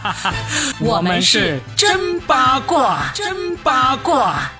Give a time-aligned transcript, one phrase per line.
[0.80, 4.50] 我们是真八卦，真八卦。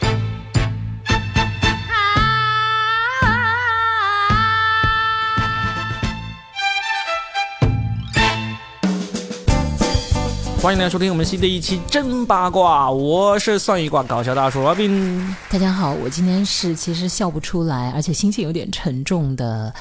[10.60, 15.34] 欢迎来收听我们新的一期真八卦，我是算一卦搞笑大叔 Robin。
[15.50, 19.74] 大家好，我今天是其实笑不出来，而且心情有点沉重的。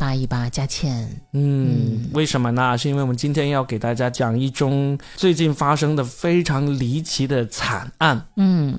[0.00, 2.78] 扒一扒佳倩，嗯，为什么呢？
[2.78, 8.26] 是因为我们今天要给大家讲一宗最近发生的非常离奇的惨案。
[8.36, 8.78] 嗯，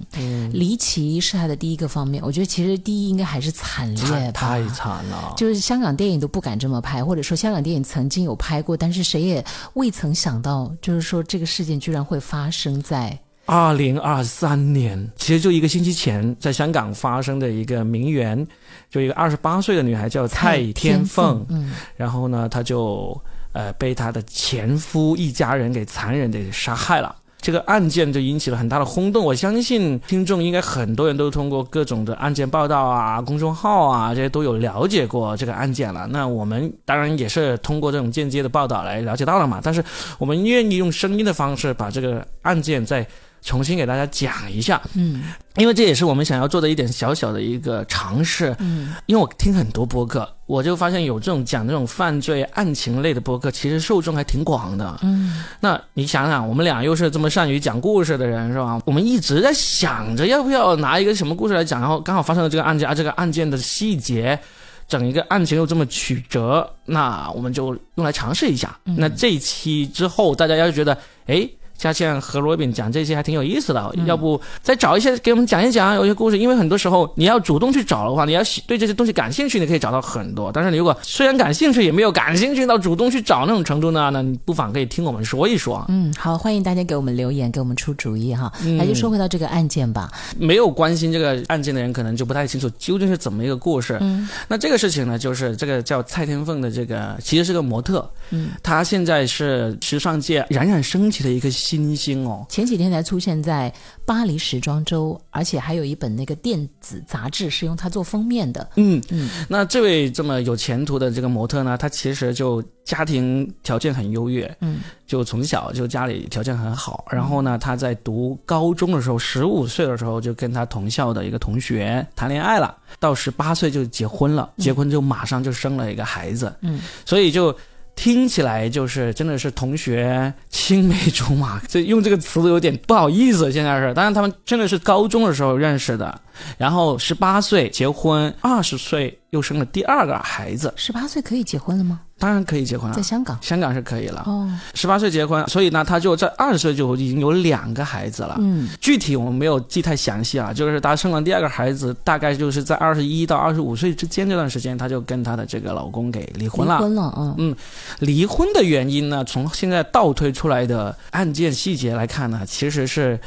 [0.51, 5.35] 离奇是它的第一个方面，我觉得其实第一应该还是惨烈，太惨了。
[5.37, 13.15] 就是香港电影都不敢这么拍，或者说香港电影曾经有拍过，但是谁也未曾想到，就是说这个事件居然会发生在。
[13.51, 18.47] 二零二三年，其实就一个星期前，在香港发生的一个名媛，
[18.89, 27.13] 就一个二十八岁的女孩叫蔡天凤，嗯，然后呢，她就呃被她的前夫一家人给残忍的杀害了。
[27.41, 29.25] 这个案件就引起了很大的轰动。
[29.25, 36.07] 我相信听众应该很多人都通过各种的案件报道啊、公众号啊这些都有了解过这个案件了。
[36.09, 39.59] 那我们当然也是通过这种间接的报道来了解到了嘛。
[39.61, 39.83] 但是
[40.17, 43.05] 我们愿意用声音的方式把这个案件在。
[43.43, 58.79] 重新给大家讲一下，嗯，因为这也是我们想要做的一点小小的一个尝试，嗯，因为我听很多播客，我就发现有这种讲这种犯罪案情类的播客，其实受众还挺广的，嗯，那你想想，我们俩又是这么善于讲故事的人，是吧？
[58.85, 64.39] 我们一直在想着要不要拿一个什么故事来讲，然后刚好发生了这个案件，啊，这个案件的细节，
[64.87, 68.77] 整一个案情又这么曲折，那我们就用来尝试一下。
[68.83, 71.49] 那这一期之后，大家要是觉得，哎。
[71.81, 76.37] 佳倩和罗宾讲这些还挺有意思的，要不再找一些给我们讲一讲有些故事？
[76.37, 80.51] 因为很多时候你要主动去找的话，你要对这些东西感兴趣，你可以找到很多。
[80.53, 85.83] 但是你如果虽然感兴趣，也没有感兴趣到主动去找那种程度呢，那你不妨可以听我们说一说。
[85.89, 88.53] 嗯，好，欢迎大家给我们留言，给我们出主意哈。
[88.77, 90.11] 那就说回到这个案件吧。
[90.37, 93.97] 没有关心这个案件的人，可能就不太清楚究竟是怎么一个故事。
[94.01, 98.07] 嗯，那这个事情呢，就是这个叫蔡天凤的这个，其实是个模特。
[98.29, 102.45] 嗯，她现在是时尚界冉冉升起的一个新星哦。
[102.49, 103.73] 前几天才出现在
[104.05, 108.69] 巴黎时装周，而且还有一本那个电子杂志是用它做封面的。
[108.75, 117.05] 嗯嗯，那这位这么有前途的这个模特呢，他其实就家庭条件很优越，嗯，就从小就家里条件很好。
[117.09, 126.53] 然后呢，他在读高中的时候，十五岁的时候就跟他同校的一个同学谈恋爱了，到十八岁就结婚了，结婚就马上就生了一个孩子。
[126.61, 127.55] 嗯，所以就。
[128.01, 133.51] 听起来就是真的是同学青梅竹马， 这用这个词都有点不好意思。
[133.51, 136.19] 现在是，当然他们真的是高中的时候认识的，
[136.57, 140.73] 然后十八岁结婚，二十岁又生了第二个孩子。
[140.75, 142.01] 十八岁可以结婚了吗？
[142.19, 144.23] 当然可以结婚了，在香港，香港是可以了。
[144.27, 148.35] 哦，十八岁结婚，所以呢，他就在二十岁就已经有两个孩子了。
[148.39, 156.77] 嗯，具体我们没有记太详细啊，就是他生了第二个孩子，大概就是在二十一到二十五岁之间这段时间，他就跟他的这个老公给离婚了。
[156.79, 157.55] 离婚了，嗯嗯，
[157.99, 163.17] 离婚的原因呢，从现在倒推出来的案件细节来看呢，其实是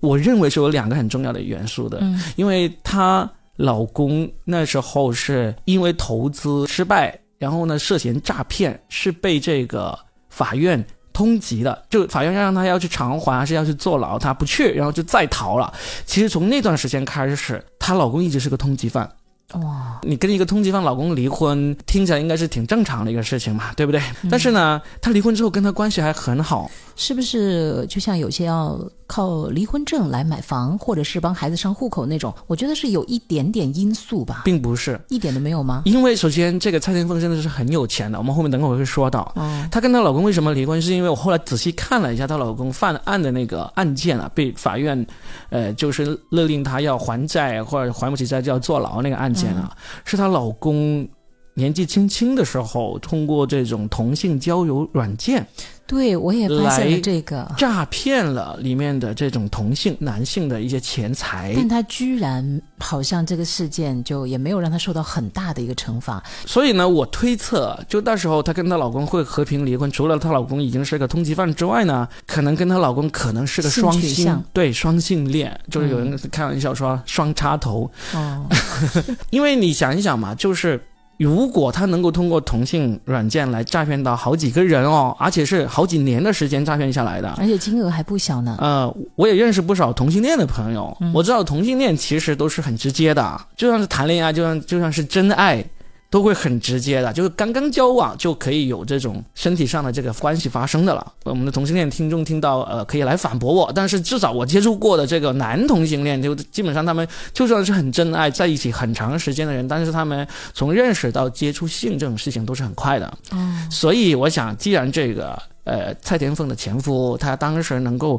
[0.00, 2.00] 我认为是有两个很重要的元素的，
[2.36, 7.16] 因为她老公那时候是因为投资失败。
[7.38, 9.96] 然后呢，涉嫌诈骗是被这个
[10.28, 15.72] 法院通缉的，就法院要让他要去偿还，还是要去坐牢，他不去，然后就再逃了。
[16.04, 19.08] 其实从那段时间开始，她老公一直是个通缉犯。
[19.52, 24.02] 哇，你跟一个通缉犯老公离婚，听起来应该是挺正常的一个事情嘛，对不对？
[24.28, 27.86] 但是呢，她离婚之后跟她关系还很好，是不是？
[27.88, 28.76] 就像有些要
[29.08, 35.82] 靠离婚证来买房，或者是帮孩子上户口那种，我觉得是有一点点因素吧，并不是一点都没有吗？
[35.86, 39.32] 因为首先这个蔡天凤真的是很有钱的，我们后面等会儿会说到。
[39.34, 40.80] 哦，她跟她老公为什么离婚？
[40.80, 45.06] 是因为我后来仔细看了一下她老公犯案的那个案件啊，被法院，
[45.48, 49.74] 呃，就是勒令她要还债或者还不起债就要坐牢那个案件啊，
[50.04, 51.08] 是她老公
[51.54, 55.46] 年纪轻轻的时候通过这种同性交友软件。
[55.88, 66.22] 对，我也发现了这个诈骗了里面的这种同性男性的一些钱财，但他居然好像这个事件就也没有让他受到很大的一个惩罚。
[66.44, 77.90] 所以呢，我推测，就到时候她跟她老公会和平离婚，除了她老公已经是个通缉犯之外呢，可能跟她老公可能是个双性，对双性恋，就是有人开玩笑说双插头。
[78.12, 78.46] 哦，
[79.30, 80.78] 因为你想一想嘛，就是。
[81.18, 88.56] 如果他能够通过同性软件来诈骗到好几个人哦，而且是好几年的时间诈骗下来的，而且金额还不小呢。
[88.60, 95.64] 呃，我也认识不少同性恋的朋友，我知道同性恋其实都是很直接的，就像是谈恋爱，就像就像是真爱，
[96.10, 101.12] 都会很直接的，就是刚刚交往就可以有这种身体上的这个关系发生的了。
[101.24, 113.06] 我们的同性恋听众听到，呃，可以来反驳我，但是至少我接触过的这个男同性恋，就基本上他们就算是很真爱，在一起很长时间的人，但是他们从认识到接触性这种事情都是很快的。
[113.32, 118.18] 哦，所以我想，既然这个呃蔡天凤的前夫他当时能够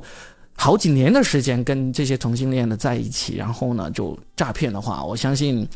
[0.56, 5.68] 好几年的时间跟这些同性恋的在一起，然后呢就诈骗的话，我相信。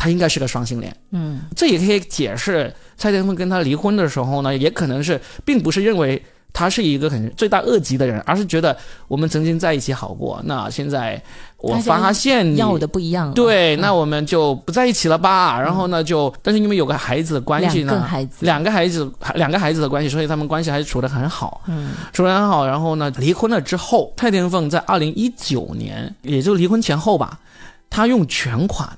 [0.00, 6.22] 他应该是个双性恋，嗯，这也可以解释蔡天凤跟他离婚的时候呢，也可能是并不是认为
[6.54, 8.74] 他是一个很罪大恶极的人，而是觉得
[9.08, 11.22] 我们曾经在一起好过，那现在
[11.58, 15.60] 我发现你要的不一样，对，那我们就不在一起了吧？
[15.60, 22.66] 然后呢，就但是因为有个孩子的关系呢，两个孩子，两个孩子，两个孩子的关系，所以他们关系还是处得很好，嗯，处得很好。
[22.66, 27.38] 然后呢，离婚了之后，蔡天凤在二零一九年，也就离婚前后吧，
[27.90, 28.88] 他用全款。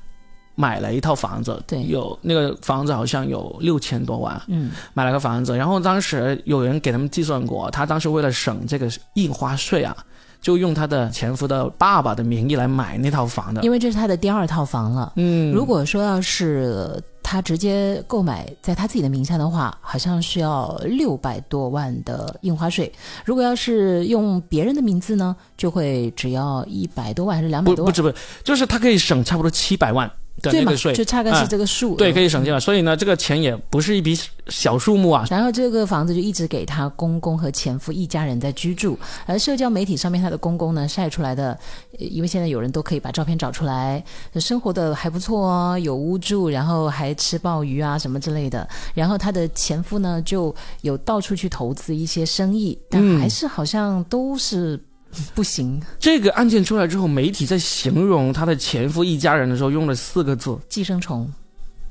[0.54, 9.96] 买了一套房子，对，有那个房子好像有六千多万，嗯，买了个房子，然后当时有人给他们计算过，他当时为了省这个印花税啊，
[10.40, 22.92] 就用他的前夫的爸爸的名义来买那套房的，因为这是他的第二套房了，嗯，如果说要是他直接购买在他自己的名下的话，好像需要六百多万的印花税，
[23.24, 27.90] 如果要是用别人的名字呢，就会只要一百多万还是两百多万？
[27.90, 28.14] 不不是不是，
[28.44, 30.10] 就是他可以省差不多七百万。
[30.40, 32.58] 对嘛，税就差个是这个数，对，可以省下来。
[32.58, 34.18] 所以呢，这个钱也不是一笔
[34.48, 35.24] 小数目啊。
[35.30, 38.98] 然后这个房子就一直给他公公和前夫一家人在居住。
[39.26, 41.56] 而社交媒体上面，他的公公呢晒出来的，
[41.98, 44.02] 因为现在有人都可以把照片找出来，
[44.40, 48.68] 生活的还不错哦，有屋住，然后还吃鲍鱼啊什么之类的。
[48.94, 54.80] 然后他的前夫呢就有到处去投资一些生意，但还是好像都是。
[55.34, 61.30] 不行，这个案件出来之后，媒体在形容她的前夫一家人的时候，用了四个字：寄生虫，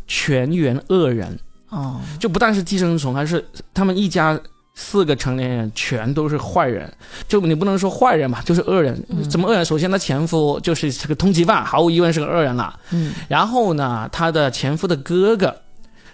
[0.08, 1.38] 全员恶人。
[1.70, 4.40] 哦，就不但是寄生虫，还是他们一家
[4.74, 6.92] 四个成年人全都是坏人。
[7.28, 9.00] 就你不能说坏人吧，就是恶人。
[9.30, 9.64] 怎么恶人？
[9.64, 12.80] 首先，她前夫就是这个通缉犯，毫无疑问是个恶人了。
[12.90, 15.56] 嗯，然后呢，她的前夫的哥哥，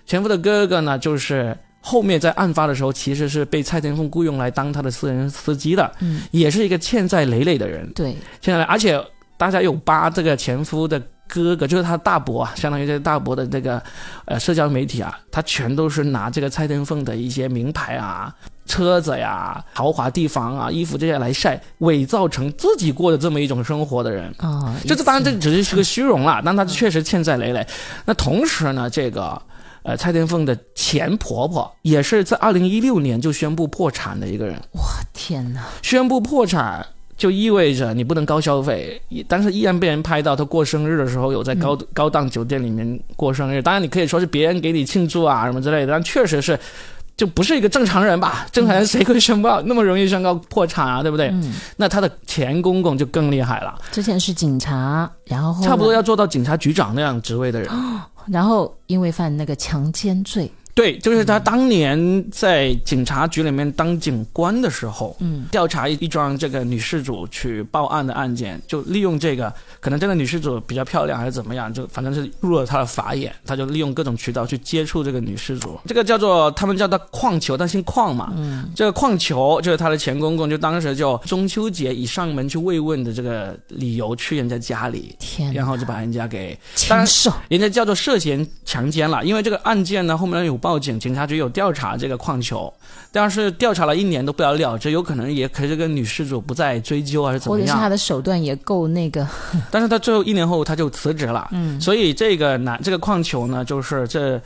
[0.06, 1.58] 前夫的哥哥呢，就是。
[1.88, 7.90] 后面在案发的时候，其实是被蔡天凤雇佣来当他的私人司机的，嗯，也是一个欠债累累的人。
[7.94, 8.12] 对，
[8.42, 9.02] 欠债，而且
[9.38, 13.82] 大家有扒这个前夫的哥哥，就是他大伯啊，相当于这个大伯的这个
[14.26, 18.36] 呃社交媒体啊，他全都是拿这个蔡天凤的一些名牌啊、
[18.66, 24.76] 车子呀、豪华地方啊、衣服这些来晒，伪造成自己过的这么一种生活的人啊。
[24.86, 27.66] 这这当然这只是是个虚荣了，但他确实欠债累累。
[28.04, 29.42] 那同时呢，这个。
[29.88, 34.54] 呃，蔡天凤的前婆婆也是在二零一六年就宣布破产的一个人。
[34.74, 34.82] 我，
[35.14, 35.62] 天哪！
[35.82, 36.86] 宣布破产
[37.16, 43.62] 就意味着你不能高消费，但是依然被人拍到她过生日的时候有在高高档酒店里面过生日。
[43.62, 46.60] 当然，你可以说是别人给你庆祝啊什么之类的，但确实是
[47.16, 48.46] 就不是一个正常人吧？
[48.52, 51.02] 正常人谁会宣布那么容易宣告破产啊？
[51.02, 51.30] 对不对？
[51.30, 51.54] 嗯。
[51.78, 53.74] 那他的前公公就更厉害了。
[53.90, 57.70] 之前是警察，然后差不多要做到警察局长那样职位的人。
[58.28, 60.52] 然后因为犯那个强奸罪。
[60.78, 75.80] 对，就是他当年在警察局里面当警官的时候，嗯，调查一一桩这个女事主去报案的案件，就利用这个，可能这个女事主比较漂亮还是怎么样，就反正是入了他的法眼，他就利用各种渠道去接触这个女事主。
[75.88, 86.56] 这个叫做他们叫他矿球，他姓矿嘛，嗯，这个矿球就是他的前公公，就当时就中秋节以上门去慰问的这个理由去人家家里，天，然后就把人家给，
[86.88, 87.08] 当然，
[87.50, 90.56] 人家叫做涉嫌强奸了，因为这个案件呢后面有。
[90.68, 92.74] 报警，警察局有调查这个矿球，
[93.10, 97.66] 但是调查了一年都不了了之，有可能也可是这个女事主不再追究还是怎么样？
[97.66, 99.26] 或者是他的手段也够那个？
[99.72, 104.42] 但是他最后一年后他就辞职了，嗯，所以这个男这个矿球呢，就是这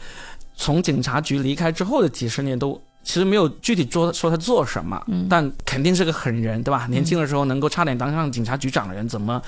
[0.56, 2.80] 从警察局离开之后的几十年都。
[3.03, 6.86] 其实没有具体说说他做什么，但肯定是个狠人，对吧？
[6.88, 9.41] 年轻的时候能够差点当上警察局长的人，怎么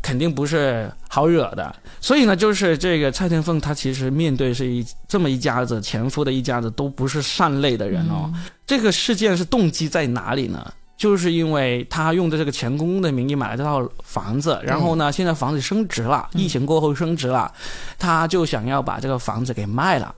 [0.00, 1.74] 肯定不是好惹的。
[2.00, 8.32] 所以呢，就是这个蔡天凤，她其实面对是一这么一家子前夫的一家子，都不是善类的人哦。
[8.66, 10.72] 这个事件是动机在哪里呢？
[10.96, 17.50] 就是因为他用的这个前公公的名义买了这套房子，然后呢，现在房子升值了，疫情过后升值了，
[17.98, 20.14] 他就想要把这个房子给卖了。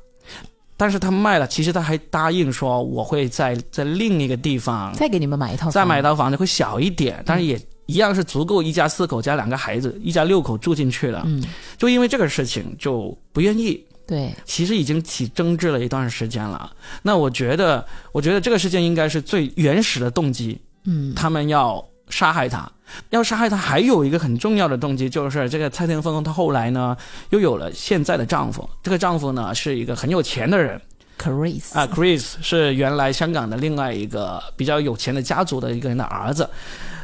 [0.83, 11.23] 但是他卖了，其实他还答应说我会在在另一个地方再给你们买一套，再买一套房子会小一点，但是也一样是足够一家四口加两个孩子，一家六口住进去了。
[11.25, 11.41] 嗯，
[11.79, 13.81] 就因为这个事情就不愿意。
[14.09, 16.69] 对，其实已经起争执了一段时间了。
[17.01, 20.61] 那我觉得，我觉得这个事件应该是最原始的动机。
[20.83, 22.71] 嗯，他们要杀害他。
[23.09, 26.97] 要杀害他还有一个很重要的动机，就是这个蔡天凤她后来呢
[27.31, 30.81] 又有了现在的丈夫，这个丈夫呢是一个很有钱的人。
[31.19, 36.49] Chris 啊，Chris 是原来香港的另外一个比较有钱的家族的一个人的儿子，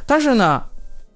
[0.05, 0.63] 但是呢，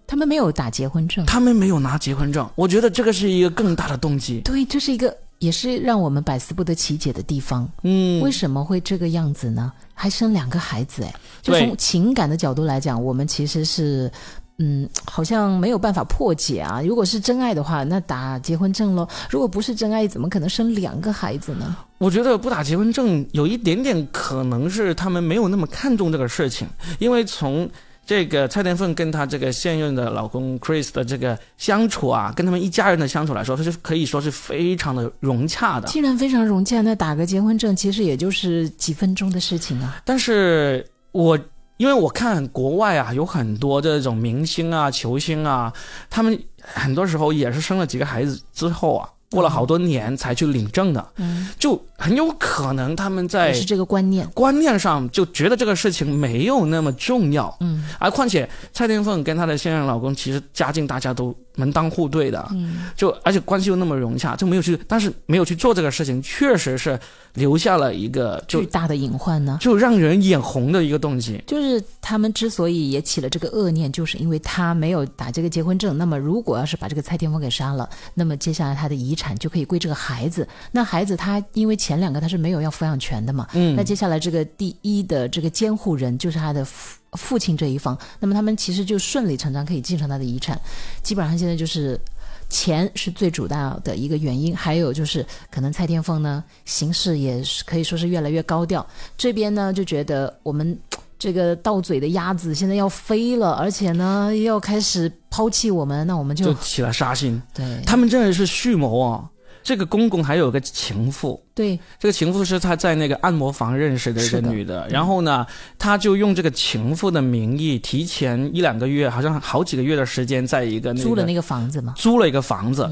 [0.07, 4.41] 他们没有打结婚证，他们没有拿结婚证，我觉得这个是一个更大的动机。
[4.45, 7.69] 对，这是一个也是让我们百思不得其解的地方。
[7.83, 9.73] 嗯，为什么会这个样子呢？
[9.93, 14.11] 还生两个孩子，哎，就从情感的角度来讲，我们其实是。
[14.59, 16.81] 嗯，好像没有办法破解啊。
[16.83, 21.75] 如果是真爱的话，那打结婚证喽；如果不是真爱，怎么可能生两个孩子呢？
[21.99, 26.69] 我觉得不打结婚证有一点点可能是他们没有那么看重这个事情，
[27.01, 27.69] 因为从
[28.05, 35.87] 这个蔡天凤跟她这个现任的老公 Chris 的这个相处啊，跟他们一家人的相处来说，他是可以说是非常的融洽的。
[35.89, 40.01] 既然非常融洽，那打个结婚证其实也就是几分钟的事情啊。
[40.05, 41.39] 但是我。
[41.79, 45.73] 因为我看国外啊，有很多这种明星啊、球星啊，
[46.09, 54.25] 他们很多时候也是生了几个孩子之后啊，过了好多年才去领证的，嗯，就很有可能他们在是这个观念。
[54.35, 61.35] 观念上就觉得这个事情没有那么重要，嗯，而况且蔡天凤跟她的现任老公其实家境大家都。
[61.55, 66.99] 门当户对的，嗯，就而且关系又那么融洽，就没有去，但是没有去做这个事情，确实是
[67.35, 71.43] 留下了一个巨大的隐患呢，就让人眼红的一个动机。
[71.47, 75.97] 就是他们之所以也起了这个恶念，就是因为他没有打这个结婚证。
[75.99, 80.47] 那么如果要是把这个蔡天峰给杀了，那么接下来他的遗产就可以归这个孩子。
[80.71, 86.99] 那孩子他因为前两个他是没有要抚养权的嘛，嗯，那接下来这个第一的这个监护人就是他的父。
[87.19, 90.59] 父亲这一方，那么他们其实就顺理成章可以继承他的遗产。
[91.03, 92.01] 基本上现在就是
[92.49, 98.87] 钱是最主要的一个原因，还有就是可能蔡天凤呢行事也是可以说是越来越高调。
[99.17, 100.79] 这边呢就觉得我们
[101.19, 107.41] 这个到嘴的鸭子现在要飞了，而且呢要开始抛弃我们，那我们就起了杀心。
[107.53, 109.29] 对他们真的是蓄谋啊。
[109.63, 115.47] 这个公公还有个情妇，对，这个情妇是他在那个按摩房认识的一个女的，然后呢，
[115.79, 122.91] 他就用这个情妇的名义，提前一两个月，好像好几个月的时间，在一个租了那个房子嘛，租了一个房子，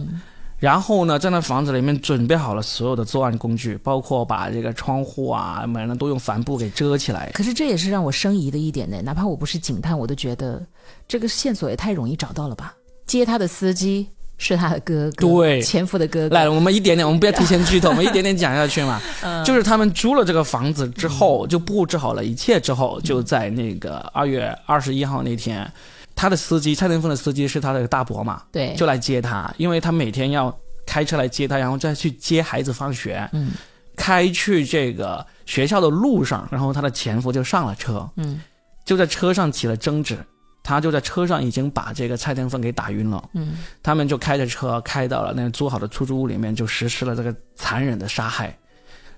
[0.58, 7.30] 然后呢，在那房子里面准备好了所有的作案工具，包括把这个窗户啊门呢都用帆布给遮起来。
[7.34, 10.64] 可是这也是让我生疑的一点呢，哪怕我不是警探，我都觉得
[11.08, 12.74] 这个线索也太容易找到了吧？
[13.06, 14.06] 接他的司机。
[14.40, 16.35] 是他的哥哥，对，前夫的哥哥。
[16.35, 18.99] 来，我们一点点， 我们不要提前剧透，我们一点点讲下去嘛。
[19.44, 25.70] 就是他们租了这个房子之后，就布置好了一切之后，就在那个二月二十一号那天，
[26.16, 30.52] 他的司机蔡天凤的司机是他的大伯嘛，对，就来接他，因为他每天要
[30.87, 33.28] 开车来接他，然后再去接孩子放学。
[33.32, 33.50] 嗯，
[33.94, 38.40] 开去这个学校的路上，然后他的前夫就上了车，嗯，
[38.87, 40.16] 就在车上起了争执。
[40.62, 48.57] 他就在车上已经把这个蔡天凤给打晕了，嗯，他们就开着车开到了那个租好的出租屋里面，就实施了这个残忍的杀害，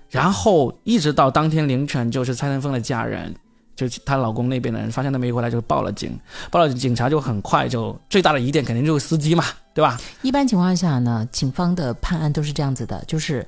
[0.09, 3.33] 然后一直到当天凌晨，就是蔡天凤的家人，
[3.75, 6.17] 就她老公那边的人发现她没回来，就报了警，
[6.49, 9.99] 报了警，警察就很快就最大的疑点肯定就是司机嘛，对吧？
[10.21, 13.45] 一般情况下呢，警方的判案都是这样子的，就是。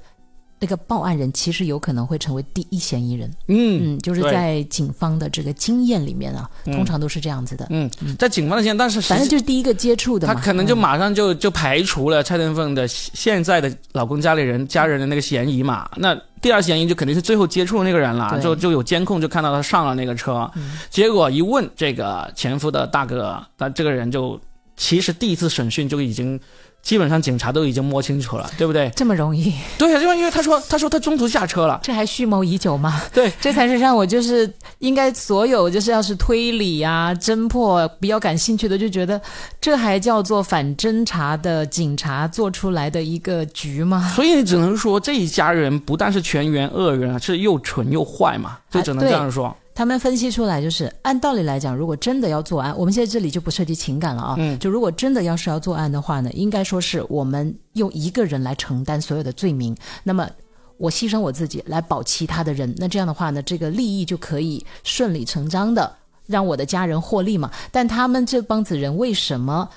[0.66, 20.50] 那个报案人其实有可能会成为第一嫌疑人，嗯嗯，就是在警方的这个经验里面啊，通常都是这样子的，嗯，在警方的经验，但是反正就是第一个接触的，他可能就马上就就排除了蔡天凤的现在的老公家里人家人的那个嫌疑嘛，那第二嫌疑就肯定是最后接触的那个人了，就就有监控就看到他上了那个车，
[20.90, 24.40] 结果一问这个前夫的大哥，他这个人就
[24.78, 26.40] 其实第一次审讯就已经。
[26.86, 28.92] 基本上警察都已经摸清楚了，对不对？
[28.96, 29.52] 这么容易？
[29.76, 33.02] 对呀，因为因为他说他说他中途下车了，这还蓄谋已久吗？
[33.12, 39.20] 对，这才是让我就是应该所有就是要是推理啊侦破比较感兴趣的，就觉得
[39.60, 44.14] 这还叫做反侦查的警察做出来的一个局吗？
[44.16, 49.58] 所以你只能说这一家人不但是全员恶人啊，是又蠢又坏嘛，就只能这样说。
[49.76, 54.36] 他们分析出来，就是按道理来讲，如果真的要作案，我们现在这里就不涉及情感了啊。
[54.38, 60.30] 嗯，就如果真的要是要作案的话呢，应该说是我们用一个人来承担所有的罪名，那么
[60.78, 65.94] 我牺牲我自己来保其他的人，那这样的话呢，这个利益就可以顺理成章的
[66.26, 67.52] 让我的家人获利嘛。
[67.70, 69.70] 但他们这帮子人为什么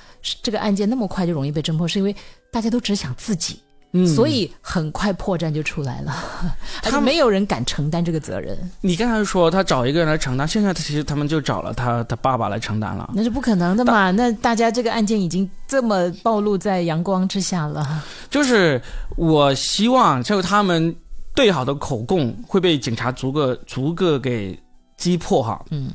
[0.45, 1.88] 这个案件那么快就容易被侦破？
[1.88, 2.14] 是因为
[2.52, 3.61] 大家都只想自己。
[4.07, 6.14] 所以很快破绽就出来了，
[6.85, 8.57] 他没有人敢承担这个责任。
[8.83, 14.11] 你刚才说他找一个人来承担，现在其实他们就找了他他爸爸来承担了，那是不可能的嘛？
[14.11, 18.04] 那大家这个案件已经这么暴露在阳光之下了。
[18.28, 18.80] 就是
[19.16, 20.95] 我希望，就他们
[21.35, 24.59] 对好的口供会被警察逐个逐个给
[24.99, 25.64] 击破哈。
[25.71, 25.90] 嗯，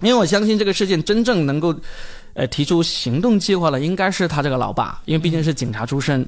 [0.00, 1.74] 因为我相信这个事件真正能够，
[2.34, 6.24] 呃，提出行动计划的应该是他这个老爸，因为毕竟是警察出身。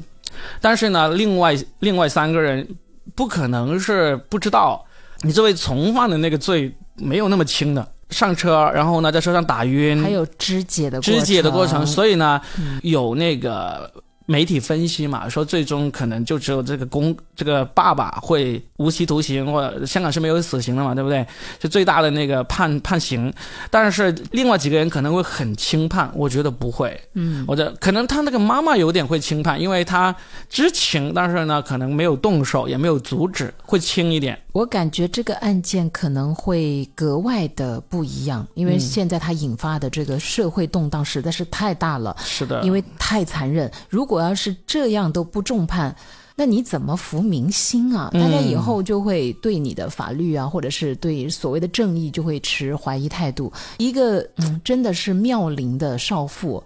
[0.61, 2.67] 但是呢，另外另外三个人
[3.15, 4.85] 不可能是不知道，
[5.23, 7.87] 你作为从犯的那个罪没有那么轻的。
[8.11, 12.41] 上车，然后呢，在车上打晕，还有肢解的肢解的过程，所以呢，
[12.83, 13.91] 有那个。
[14.27, 21.27] 媒体分析嘛，说最终可能就只有这个公这个爸爸会无期徒刑，或者香港是没有死刑的嘛，对不对？
[21.61, 23.33] 是最大的那个判判刑，
[23.71, 26.99] 但是另外几个人可能会很轻判，我觉得不会。
[27.13, 30.15] 嗯，我觉得可能他那个妈妈有点会轻判，因为他
[30.49, 34.39] 知情，但是呢，可能没有动手，也没有阻止，会轻一点。
[34.55, 42.17] 我感觉这个案件可能会格外的不一样，因为现在它引发的这个社会动荡实在是太大了。
[42.21, 43.69] 是的，因为太残忍。
[43.91, 45.95] 如果要是这样都不重判，
[46.37, 48.11] 那你怎么服民心啊？
[48.13, 53.53] 大家以后就会对你的法律啊，或者是对所谓的正义就会持怀疑态度。
[53.79, 56.63] 一个嗯，真的是妙龄的少妇，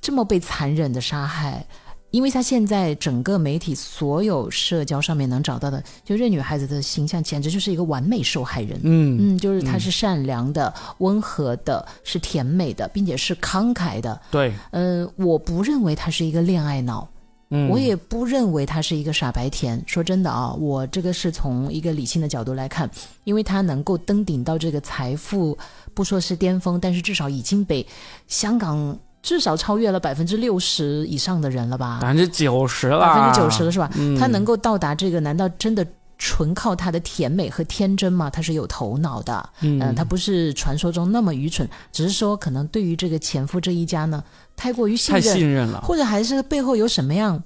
[0.00, 1.66] 这么被残忍的杀害，
[2.14, 8.78] 因为她现在整个媒体所有社交上面能找到的，就这女孩子的形象简直就是一个完美受害人。
[8.84, 14.20] 嗯嗯，就是她是善良的、温和的、是甜美的，并且是慷慨的。
[14.30, 17.08] 对，嗯，我不认为她是一个恋爱脑。
[17.50, 19.82] 嗯，我也不认为她是一个傻白甜。
[19.84, 22.88] 说真的啊，我这个是从一个理性的角度来看，
[23.24, 25.58] 因为她能够登顶到这个财富，
[25.92, 27.84] 不说是巅峰，但是至少已经被
[28.28, 31.98] 香港至少超越了百分之六十以上的人了吧？
[32.02, 33.90] 百分之九十了，百分之九十了是吧？
[33.96, 35.84] 嗯，他能够到达这个，难道真的
[36.18, 38.28] 纯靠他的甜美和天真吗？
[38.28, 44.22] 他是有头脑的，嗯，他不是传说中那么愚蠢，只是说可能对于这个前夫这一家呢。
[44.54, 47.42] 太过于信任，太信任了，或者还是背后有什么样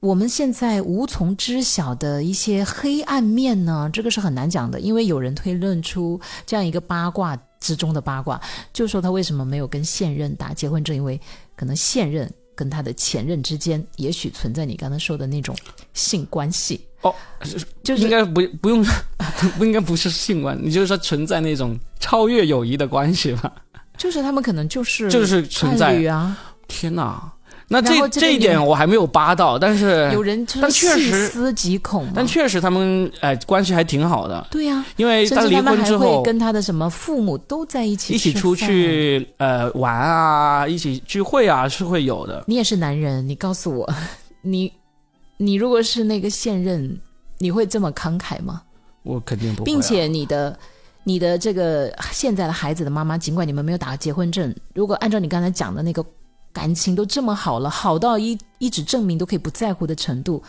[0.00, 3.90] 我们现在无从知晓的一些黑暗面呢？
[3.92, 8.40] 这个是很难讲的，因为有人推论出这样一个八卦之中的八卦，
[8.72, 11.20] 就说他为什么没有跟现任打结婚证，因为
[11.56, 15.56] 可能现任跟他的前任之间也许存在你刚才说的那种
[15.94, 17.14] 性关系哦，
[17.82, 18.84] 就是应该不不用
[19.58, 23.52] 不应该不是性关，你就是说存在那种超越友谊的关系吧？
[23.96, 26.38] 就是他们可能就是就是存在啊！
[26.68, 27.32] 天哪，
[27.70, 34.46] 那这这一点我还没有扒到，但是有人但确实思极恐，但确实他们哎关系还挺好的。
[34.50, 42.42] 对呀，因为他离婚之后跟他的什么父母都在一起一起出去呃玩啊，一起聚会啊是会有的。
[42.46, 43.94] 你也是男人，你告诉我，
[44.40, 44.72] 你
[45.36, 46.98] 你如果是那个现任，
[47.38, 48.62] 你会这么慷慨吗？
[49.02, 50.58] 我肯定不会，并且你的。
[51.04, 56.04] 你的这个现在的孩子的妈妈，尽管你们没有打结婚证，如果按照你刚才讲的那个
[56.58, 60.42] 感情都这么好了，好到一一纸证明都可以不在乎的程度，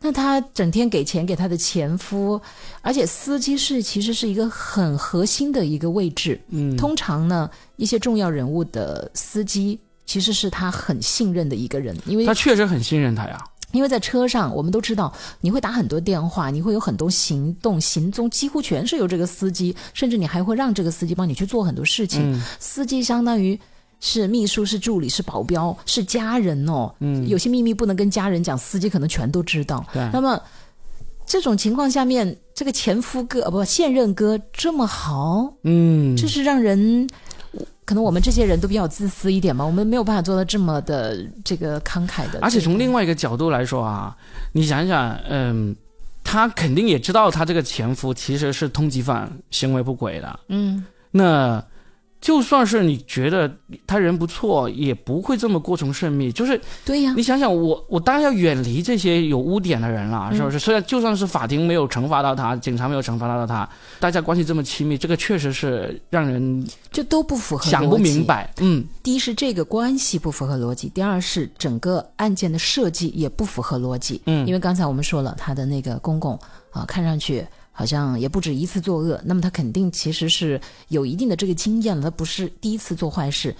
[0.00, 2.40] 那他整天给钱给他的前夫，
[2.80, 6.40] 而且司机是其实是一个很核心的一个位置。
[6.48, 13.38] 嗯，通常呢，一些重要人物的司机其实是他很信任的一个人，因为他确实很信任他呀。
[13.72, 15.12] 因为在车上，我们都知道
[15.42, 22.40] 你会打很多电话，你会有很多行动行踪，几乎全是由这个司机，甚至你还会让这个司机帮你去做很多事情。
[22.58, 23.58] 司机相当于
[24.02, 26.92] 是秘书、是助理、是保镖、是家人哦。
[26.98, 29.82] 嗯，有些秘密不能跟家人讲，司机可能全都知道。
[29.94, 30.06] 对。
[30.12, 30.38] 那么
[31.24, 37.08] 这种情况下面，这个前夫哥哦不现任哥这么好，嗯，这是让人。
[37.84, 42.38] 可能我们这些人都比较自私一点嘛，我们没有办法做到这么的这个慷慨的。
[42.40, 44.16] 而且从另外一个角度来说啊，
[44.52, 45.74] 你想想，嗯，
[46.24, 50.40] 他肯定也知道他这个前夫其实是通缉犯，行为不轨的。
[50.48, 51.62] 嗯，那。
[52.22, 53.52] 就算是你觉得
[53.84, 56.30] 他人不错，也不会这么过从甚密。
[56.30, 60.56] 就是对呀，你想想，我我当然要远离这些有污点的人了，是不是？
[60.56, 68.48] 虽然就算是法庭没有惩罚到他，警察没有惩罚到他，大家关系这么亲密，这个确实是让人就都不符合想不明白。
[68.60, 74.22] 嗯，第一是这个关系不符合逻辑，第二是整个案件的设计也不符合逻辑。
[74.26, 76.38] 嗯，因为刚才我们说了，他的那个公公
[76.70, 77.44] 啊，看上去。
[77.72, 83.54] 好像也不止一次作恶，那么他肯定其实是有一定的这个经验了，他不是第一次做坏事。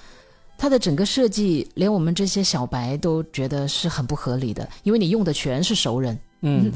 [0.58, 6.16] 他的整个设计，连我们这些小白都觉得是很不合理的，因为你用的全是熟人。
[6.42, 6.70] 嗯，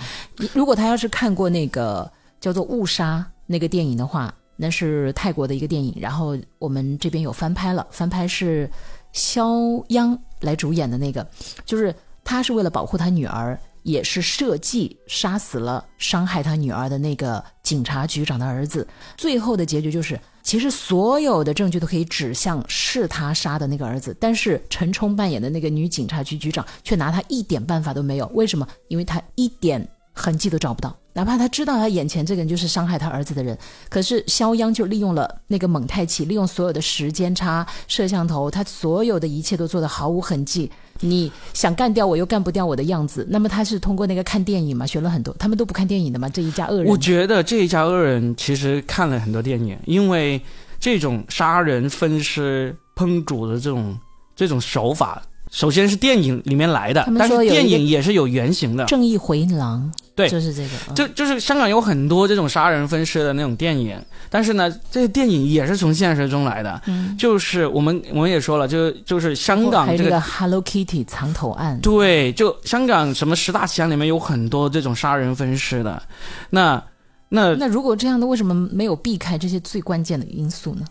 [0.52, 8.68] 如果他要是看过那个叫做《误杀》那个电影的话，那是泰国的一个电影，然后我们这边有翻拍了，翻拍是
[9.12, 9.52] 肖
[9.88, 11.24] 央来主演的那个，
[11.64, 11.94] 就是
[12.24, 13.56] 他是为了保护他女儿。
[13.86, 18.84] 也是设计杀死了伤害他女儿的那个警察局长的儿子，
[19.16, 28.26] 最后的结局就是，其实所有的证据都可以指向是他杀的那个儿子，但是陈冲扮演的那个女警察局局长却拿他一点办法都没有。
[28.34, 28.66] 为什么？
[28.88, 30.92] 因为他一点痕迹都找不到。
[31.12, 33.56] 哪怕他知道他眼前这个人就是伤害他儿子的人，
[33.88, 40.70] 可是肖央就利用了那个蒙太奇，利用所有的时间差、摄像头，他所有的一切都做得毫无痕迹。
[41.00, 45.34] 你想干掉我又干不掉我的样子，那么他是通过那个看电影嘛，学了很多。
[45.38, 46.86] 他们都不看电影的嘛，这一家恶人。
[46.86, 50.40] 我觉得这一家恶人其实看了很多电影，因为
[50.80, 53.98] 这种杀人分尸烹煮的这种
[54.34, 55.22] 这种手法。
[55.50, 58.84] 首先是电影里面来的，但是电影也是有原型的。
[58.86, 60.94] 正义回廊，对，就是这个。
[60.94, 63.96] 就就是香港有很多这种杀人分尸的那种电影，
[64.30, 66.80] 但是呢，这些电影也是从现实中来的。
[66.86, 71.78] 嗯，就是我们我们也说了，就就是香港这个 Hello Kitty 藏头案。
[71.80, 76.02] 对，就香港什么十大奇案里面有很多这种杀人分尸的。
[76.50, 76.82] 那
[77.28, 80.86] 那那如果这样的，为什么没有避开这些最关键的因素呢？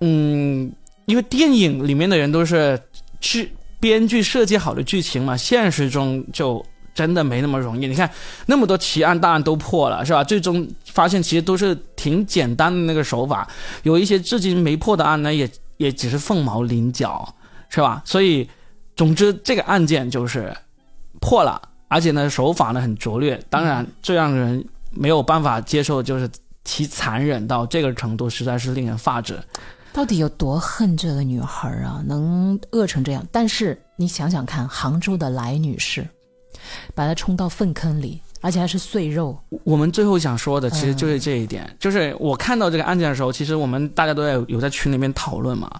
[0.00, 0.72] 嗯，
[1.04, 2.80] 因为电影里面的人都是
[3.20, 3.52] 去。
[3.80, 6.62] 编剧设计好的剧情嘛，现实中就
[6.94, 7.86] 真的没那么容易。
[7.86, 8.10] 你看
[8.46, 10.24] 那么多奇案大案都破了，是吧？
[10.24, 13.48] 最终发现其实都是挺简单的那个手法，
[13.82, 17.34] 有一些至今没破的案呢，也也只是凤毛麟角，
[17.68, 18.02] 是吧？
[18.04, 18.48] 所以，
[18.96, 20.54] 总之这个案件就是
[21.20, 23.40] 破了，而且呢手法呢很拙劣。
[23.48, 26.28] 当然，最让人没有办法接受就是
[26.64, 29.38] 其残忍到这个程度，实在是令人发指。
[29.92, 32.00] 到底有多恨这个女孩啊？
[32.06, 33.26] 能饿成这样？
[33.32, 36.06] 但是你想想看，杭州的来女士，
[36.94, 39.38] 把它冲到粪坑里，而且还是碎肉。
[39.64, 41.74] 我们最后想说的，其实就是这一点。
[41.78, 45.70] 就是我看到这个案件的时候，其实我们大家都在有在群里面讨论嘛，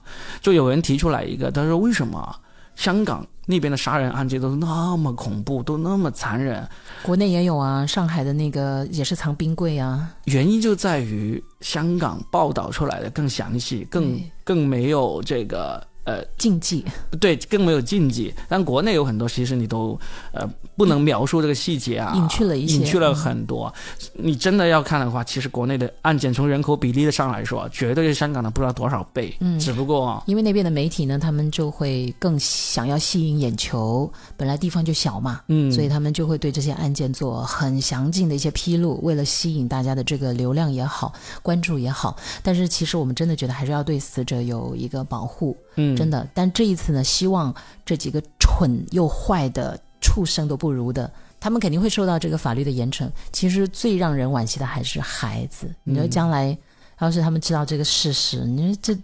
[0.41, 2.37] 就有人提出来一个，他说为什么
[2.77, 3.27] 香港？
[3.47, 6.65] 那边的杀人案件都那么恐怖，都那么残忍。
[7.03, 10.09] 国内也有啊，上海的那个也是藏冰柜啊。
[10.27, 15.85] 原因就在于香港报道出来的更详细，更更没有这个。
[16.05, 16.85] 呃，禁忌
[17.21, 18.35] 对，更没有禁忌。
[18.49, 19.99] 但国内有很多，其实你都
[20.33, 23.73] 呃不能描述这个细节啊，隐去了一些，隐去了很多。
[24.15, 29.37] 你真的要看的话，其实国内的案件从人口比例的上来说，绝对是香港的不知道多少倍。
[29.41, 42.17] 嗯，只不过因为那边的媒体呢，他们就会更想要吸引眼球，本来地方就小嘛，嗯，所以他们就会对这些案件做很详尽的一些披露，为了吸引大家的这个流量也好，关注也好。
[42.43, 45.57] 但是其实我们真的觉得还是要对死者有一个保护。
[45.77, 53.09] 嗯，真的，但这一次呢，希望这几个蠢又坏的畜生都不如的，他们肯定会受到这个法律的严惩。
[53.33, 56.57] 其实最让人惋惜的还是孩子，你说将来
[57.01, 58.99] 要是他们知道这个事实，你说这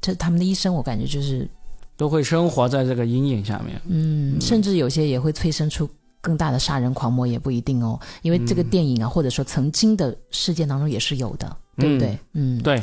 [0.00, 1.48] 这他们的一生，我感觉就是
[1.96, 3.80] 都会生活在这个阴影下面。
[3.86, 5.88] 嗯，甚至有些也会催生出
[6.20, 7.98] 更大的杀人狂魔，也不一定哦。
[8.22, 12.18] 因为这个电影啊，或者说曾经的事件当中也是有的，对不对？
[12.32, 12.80] 嗯，对。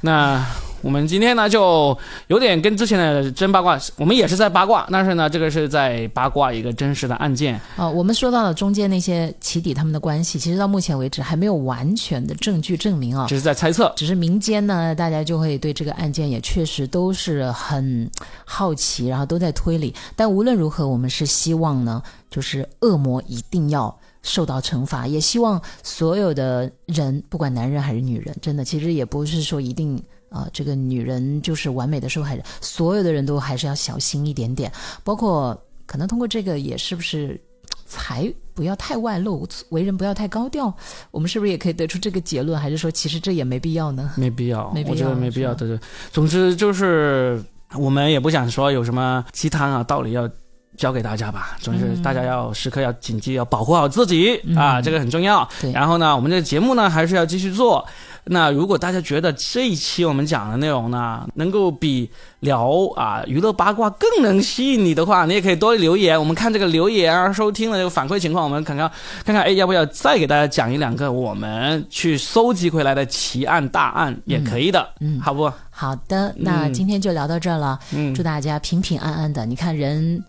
[0.00, 0.44] 那
[0.84, 7.58] 我们今天呢，就有点跟之前的真八卦，我们也是在八卦，但是呢，这个是在八卦一个真实的案件。
[7.76, 13.90] 哦，我们说到了中间那些起底他们的关系，其实到目前为止还没有完全的证据证明啊，只是在猜测。
[13.96, 18.10] 只是民间呢，大家就会对这个案件也确实都是很
[18.44, 19.94] 好奇，然后都在推理。
[20.14, 23.96] 但无论如何，我们是希望呢，就是恶魔一定要。
[24.26, 30.02] 受到惩罚，也希望所有的人，不管男人还是女人，真的，其实也不是说一定
[30.34, 34.70] 啊，这个女人就是完美的受害人，所有的人都还是要小心一点点，
[35.04, 37.40] 包括可能通过这个也是不是
[37.86, 40.74] 才不要太外露，为人不要太高调，
[41.12, 42.60] 我们是不是也可以得出这个结论？
[42.60, 44.10] 还是说其实这也没必要呢？
[44.16, 45.54] 没必要，没必要，我觉得没必要。
[45.54, 45.78] 对对，
[46.10, 47.40] 总之就是
[47.76, 50.28] 我们也不想说有什么鸡汤啊，道理要。
[50.76, 55.48] 教给大家吧，总之大家要时刻要谨记，要保护好自己啊，这个很重要。
[55.72, 57.86] 然后呢，我们这个节目呢还是要继续做。
[58.26, 62.10] 那如果大家觉得这一期我们讲的内容呢，能够比
[62.40, 66.18] 聊啊娱乐八卦更能吸引你的话，你也可以多留言。
[66.18, 68.90] 我们看这个留言啊，收听的这个反馈情况，我们看看
[69.26, 75.52] 看看，哎，要不要再给大家讲一两个我们去搜集回来的奇案大案也可以的，嗯，好不？
[75.70, 77.78] 好的，那今天就聊到这儿了。
[77.92, 79.44] 嗯，祝大家平平安安的。
[79.44, 80.24] 你看人。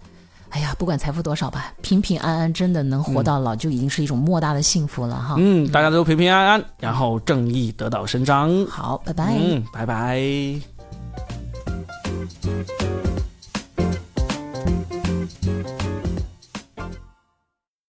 [0.55, 5.35] 哎呀不管财富多少吧平平安安真的能活到老就已经是一种莫大的幸福了哈。
[5.37, 8.65] 嗯大家都平平安安然后正义得到伸张。
[8.67, 9.35] 好拜拜。
[9.37, 10.55] 嗯拜拜。